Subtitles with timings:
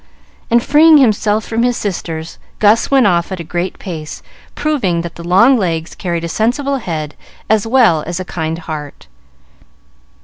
[0.49, 4.23] And, freeing himself from his sisters, Gus went off at a great pace,
[4.55, 7.13] proving that the long legs carried a sensible head
[7.51, 9.05] as well as a kind heart.